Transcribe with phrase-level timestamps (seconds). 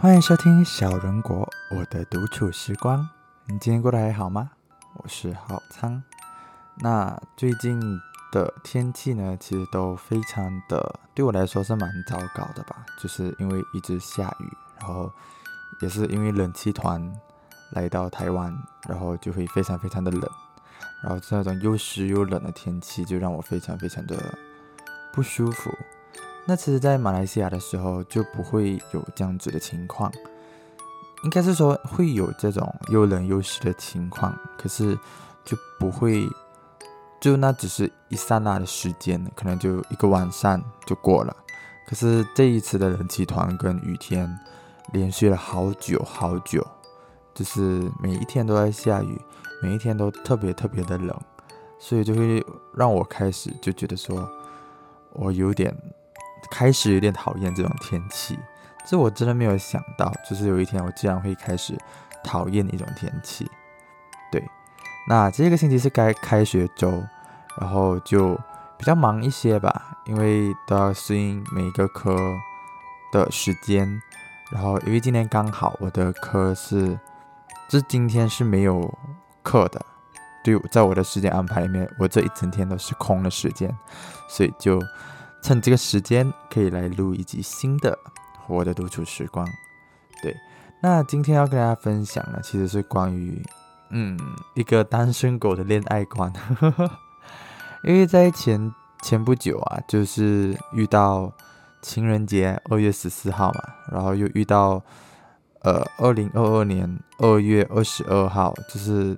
[0.00, 3.06] 欢迎收听小人国我的独处时光。
[3.44, 4.50] 你今天过得还好吗？
[4.94, 6.02] 我是浩仓。
[6.76, 7.78] 那最近
[8.32, 12.86] 的天气呢，其实都非常的，对我来说是蛮糟糕的吧。
[12.98, 15.12] 就是因为一直下雨，然后
[15.82, 17.12] 也是因为冷气团
[17.72, 18.56] 来到台湾，
[18.88, 20.26] 然后就会非常非常的冷，
[21.02, 24.16] 然后这种又湿又冷的天气，就让我非常非常的
[25.12, 25.70] 不舒服。
[26.46, 30.10] 那其实，在马来西亚的时候就不会有这样子的情况，
[31.22, 34.98] 应该是说会有这种又冷又湿的情况，可是
[35.44, 36.28] 就不会，
[37.20, 41.36] 就那只是一刹那的时间，可能就一个晚上就过了。
[41.86, 44.28] 可是这一次的冷气团跟雨天，
[44.92, 46.66] 连续了好久好久，
[47.32, 49.20] 就是每一天都在下雨，
[49.62, 51.16] 每一天都特别特别的冷，
[51.78, 52.44] 所以就会
[52.74, 54.28] 让我开始就觉得说，
[55.12, 55.72] 我有点。
[56.50, 58.38] 开始有点讨厌这种天气，
[58.84, 61.78] 这我真的没有想到，就是有一天我竟然会开始
[62.24, 63.48] 讨厌一种天气。
[64.32, 64.44] 对，
[65.08, 67.02] 那这个星期是该开学周，
[67.58, 68.34] 然后就
[68.76, 72.16] 比较忙一些吧，因为都要适应每一个科
[73.12, 74.02] 的时间。
[74.50, 76.98] 然后因为今天刚好我的科是，
[77.68, 78.92] 这今天是没有
[79.42, 79.80] 课的，
[80.42, 83.72] 对，在我的时间安排里面，我这一整天都是空的时间，
[84.28, 84.80] 所以就。
[85.42, 87.98] 趁这个时间可以来录一集新的
[88.46, 89.46] 我的独处时光。
[90.22, 90.36] 对，
[90.82, 93.42] 那今天要跟大家分享的其实是关于
[93.90, 94.18] 嗯
[94.54, 96.32] 一个单身狗的恋爱观。
[97.84, 101.32] 因为在前前不久啊，就是遇到
[101.80, 104.82] 情人节二月十四号嘛，然后又遇到
[105.62, 109.16] 呃二零二二年二月二十二号，就是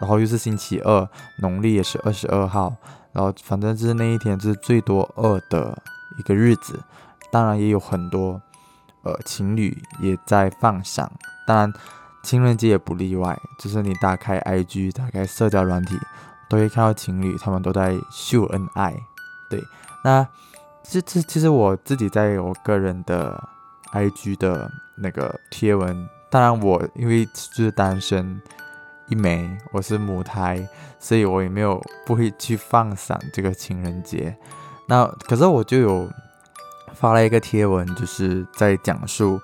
[0.00, 1.08] 然后又是星期二，
[1.40, 2.74] 农历也是二十二号。
[3.10, 5.76] 然后反正就是那一天是最多二的
[6.18, 6.78] 一个日子，
[7.32, 8.40] 当然也有很多
[9.02, 11.10] 呃情侣也在放闪，
[11.46, 11.72] 当然
[12.22, 15.98] 情人节也不例外，就是你打开 IG 打开社交软体，
[16.48, 18.94] 都会看到情侣他们都在秀恩爱。
[19.50, 19.64] 对，
[20.04, 20.24] 那
[20.84, 23.42] 这这其实我自己在我个人的
[23.94, 28.40] IG 的那个贴文，当然我因为就是单身。
[29.08, 34.36] 一枚，我是母胎，所以我也没有不会去放闪这个情人节。
[34.86, 36.08] 那可是我就有
[36.92, 39.40] 发了一个贴文，就是在讲述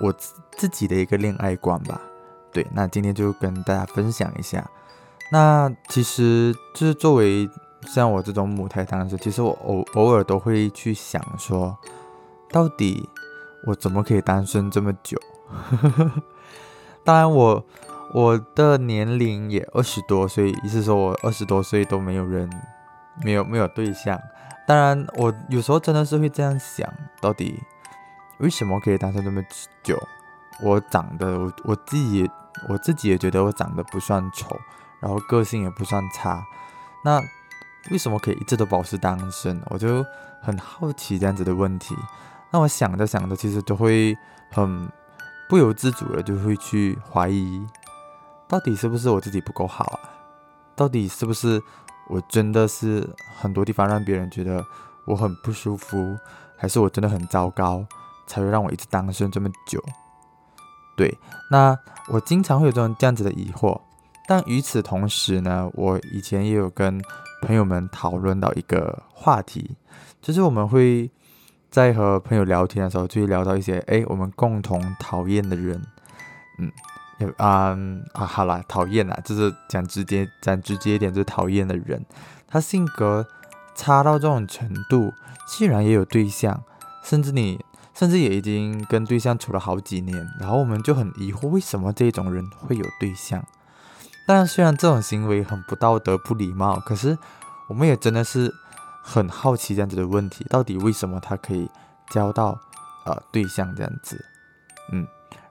[0.00, 0.12] 我
[0.56, 2.00] 自己的一个恋爱观吧。
[2.52, 4.68] 对，那今天就跟大家分享一下。
[5.30, 7.48] 那其实就是作为
[7.86, 11.76] 像我这种母胎单身，其实我偶偶尔都会去想说，
[12.50, 13.08] 到底
[13.66, 15.18] 我怎么可以单身这么久？
[17.04, 17.30] 当然。
[17.30, 17.64] 我
[18.12, 22.48] 我的年龄也二十多岁，意思说我二十多岁都没有人，
[23.22, 24.18] 没有没有对象。
[24.66, 26.86] 当然，我有时候真的是会这样想，
[27.20, 27.62] 到底
[28.38, 29.42] 为什么可以单身这么
[29.82, 29.98] 久？
[30.62, 32.28] 我长得，我我自己
[32.68, 34.58] 我自己也觉得我长得不算丑，
[35.00, 36.42] 然后个性也不算差，
[37.04, 37.22] 那
[37.90, 39.60] 为什么可以一直都保持单身？
[39.66, 40.04] 我就
[40.42, 41.94] 很好奇这样子的问题。
[42.50, 44.16] 那我想着想着，其实都会
[44.50, 44.90] 很
[45.48, 47.66] 不由自主的就会去怀疑。
[48.48, 50.00] 到底是不是我自己不够好啊？
[50.74, 51.60] 到底是不是
[52.08, 54.64] 我真的是很多地方让别人觉得
[55.04, 56.16] 我很不舒服，
[56.56, 57.84] 还是我真的很糟糕，
[58.26, 59.82] 才会让我一直单身这么久？
[60.96, 61.18] 对，
[61.50, 61.76] 那
[62.08, 63.80] 我经常会有这种这样子的疑惑。
[64.26, 67.02] 但与此同时呢，我以前也有跟
[67.42, 69.76] 朋友们讨论到一个话题，
[70.22, 71.10] 就是我们会
[71.70, 75.82] 在和朋友聊天的时候，就会聊到一些哎，我们共同讨厌的人，
[76.58, 76.72] 嗯。
[77.36, 77.76] 啊
[78.12, 82.04] 啊，好啦，讨厌啊，就是讲直接讲直接一点，就是讨厌的人，
[82.46, 83.26] 他性格
[83.74, 85.12] 差到这种程度，
[85.46, 86.62] 既然也有对象，
[87.02, 93.44] 甚至你甚至也已经跟对象处了好几年，然后我们就很疑惑，为什么这种人会有对象？
[94.26, 97.18] 但虽然这种行为很不道德、不礼貌，可是
[97.68, 98.54] 我们也真的是
[99.02, 101.68] 很好奇这样子的问题，到底为什么他可以
[102.10, 102.60] 交到
[103.06, 104.24] 呃对象这样子？
[104.92, 105.04] 嗯，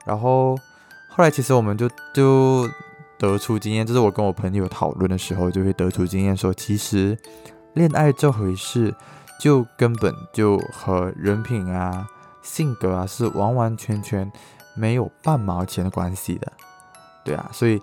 [0.06, 0.56] 然后。
[1.08, 2.68] 后来其实我们就就
[3.18, 7.18] 得出经验，就是我跟我朋友讨论的时候，就会得出经验说，其实
[7.74, 8.94] 恋爱这回事，
[9.40, 12.06] 就根本就和人品啊、
[12.40, 14.30] 性格啊是完完全全
[14.76, 16.52] 没有半毛钱的关系的，
[17.24, 17.82] 对啊，所以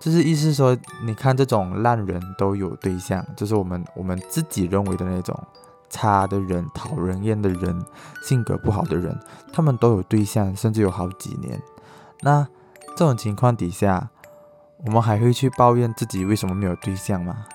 [0.00, 5.36] 就是意思说，你看这种烂人都有对象，就是我们我们自己认为的那种
[5.90, 7.84] 差的人、讨人厌的人、
[8.22, 9.18] 性格不好的人，
[9.52, 11.60] 他们都有对象，甚至有好几年，
[12.20, 12.46] 那。
[12.98, 14.10] 这种情况底下，
[14.84, 17.46] 我们还会去抱怨自己为什么没有对象吗？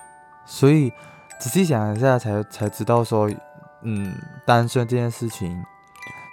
[0.46, 0.90] 所以
[1.38, 3.30] 仔细想一下，才才知道说，
[3.82, 5.62] 嗯，单身这件事情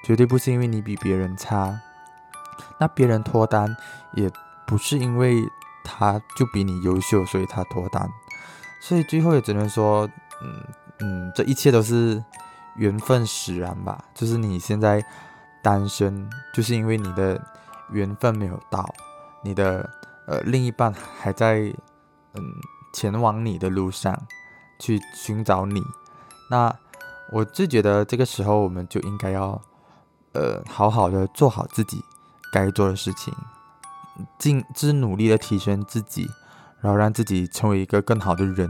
[0.05, 1.77] 绝对不是因为你比别人差，
[2.79, 3.75] 那别人脱单
[4.13, 4.31] 也
[4.65, 5.43] 不是因为
[5.83, 8.09] 他就比你优秀，所以他脱单。
[8.79, 10.07] 所以最后也只能说，
[10.41, 10.63] 嗯
[10.99, 12.23] 嗯，这一切都是
[12.77, 14.05] 缘分使然吧。
[14.15, 15.03] 就是你现在
[15.61, 17.37] 单身，就是因为你的
[17.91, 18.87] 缘分没有到，
[19.43, 19.89] 你的
[20.27, 21.73] 呃另一半还在
[22.33, 22.43] 嗯
[22.93, 24.17] 前往你的路上
[24.79, 25.83] 去寻找你。
[26.49, 26.73] 那
[27.31, 29.61] 我就觉得这个时候我们就应该要
[30.33, 32.03] 呃好好的做好自己
[32.51, 33.33] 该做的事情，
[34.37, 36.29] 尽之努力的提升自己。
[36.83, 38.67] 然后让自己成为一个更好的人，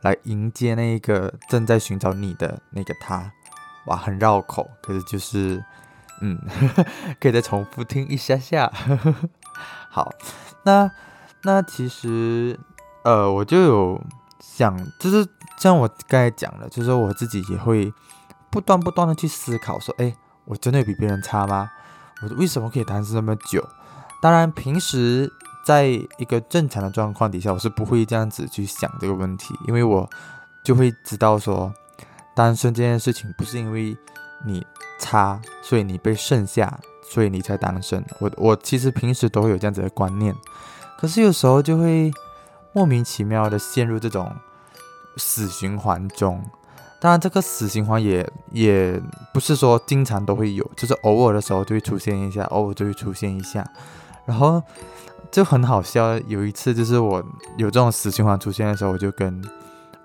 [0.00, 3.30] 来迎接那一个正在寻找你的那个他。
[3.86, 5.64] 哇，很绕口，可是就是，
[6.20, 6.38] 嗯，
[7.20, 8.70] 可以再重复听一下下。
[9.90, 10.12] 好，
[10.64, 10.90] 那
[11.42, 12.58] 那其实，
[13.04, 14.00] 呃，我就有
[14.40, 15.26] 想，就是
[15.58, 17.92] 像我刚才讲的，就是我自己也会
[18.50, 20.14] 不断不断的去思考，说，哎，
[20.44, 21.70] 我真的有比别人差吗？
[22.22, 23.66] 我为什么可以单身那么久？
[24.20, 25.32] 当然，平时。
[25.64, 30.10] 在一个正常的状况底下，我是不会这样子去想这个问题，因为我
[30.64, 31.72] 就会知道说，
[32.34, 33.96] 单身这件事情不是因为
[34.44, 34.66] 你
[34.98, 38.04] 差，所以你被剩下，所以你才单身。
[38.18, 40.34] 我我其实平时都会有这样子的观念，
[40.98, 42.10] 可是有时候就会
[42.72, 44.30] 莫名其妙的陷入这种
[45.16, 46.42] 死循环中。
[47.00, 49.00] 当然，这个死循环也也
[49.34, 53.66] 不是说经常都会有，就是偶尔的时候就会出现一下，偶尔就会出现一下，
[54.24, 54.62] 然后。
[55.30, 57.24] 就很好笑，有一次就是我
[57.56, 59.42] 有这种死循环出现的时候，我就跟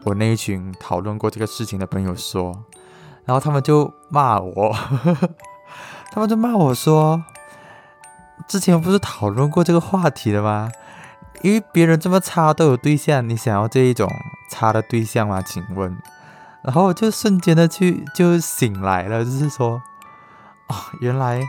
[0.05, 2.57] 我那一群讨论过这个事情的朋友说，
[3.27, 4.73] 然后他们就骂我，
[6.11, 7.23] 他们就骂我说，
[8.47, 10.71] 之前不是讨论过这个话题的吗？
[11.43, 14.09] 因为别人这么差都有对象，你想要这一种
[14.49, 15.39] 差的对象吗？
[15.41, 15.95] 请问，
[16.63, 19.81] 然后我就瞬间的去就醒来了，就是说，
[20.69, 21.41] 哦，原来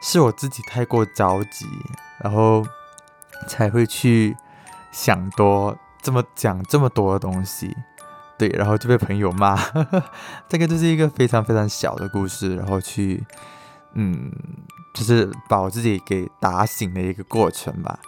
[0.00, 1.66] 是我自己太过着急，
[2.18, 2.64] 然后。
[3.48, 4.36] 才会去
[4.92, 7.74] 想多这么讲这么多的东西，
[8.40, 9.54] 对，然后就被朋友骂。
[10.48, 13.22] 这个就是一个非常非常小的故事，然后去，
[13.92, 14.32] 嗯，
[14.94, 18.00] 就是把我自己给打醒的一个过程吧。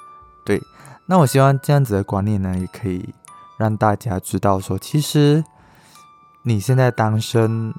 [0.43, 0.59] 对，
[1.05, 3.15] 那我希望这样子的观念呢，也可以
[3.59, 5.45] 让大家知道说，其实
[6.45, 7.75] 你现在单身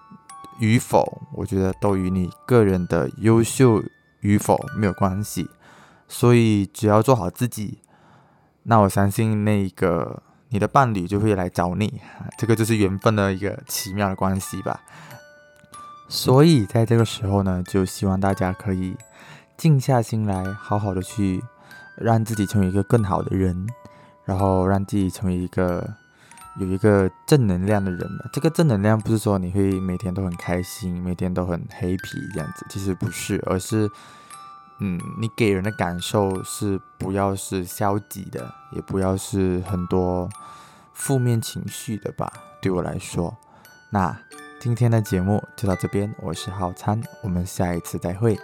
[0.59, 3.81] 与否，我觉得都与你个人的优秀
[4.19, 5.49] 与否没有关系。
[6.07, 7.79] 所以只要做好自己，
[8.61, 10.21] 那我相信那个
[10.53, 11.99] 你的伴侣就会来找你，
[12.37, 14.79] 这个就是缘分的一个奇妙的关系吧。
[16.07, 18.95] 所以在这个时候呢，就希望大家可以
[19.57, 21.43] 静下心来，好好的去
[21.97, 23.67] 让自己成为一个更好的人，
[24.25, 25.89] 然后让自己成为一个
[26.59, 28.07] 有一个正能量的人。
[28.31, 33.89] 这个正能量不是说你会每天都很开心，每天都很 happy 这样子，其实不是，而是。
[34.85, 40.29] 嗯，你给人的感受是不要是消极的，也不要是很多
[40.91, 42.29] 负面情绪的吧？
[42.61, 43.33] 对我来说，
[43.91, 44.13] 那
[44.59, 48.37] 今天的节目就到这边，我是浩灿，我们下一次再会。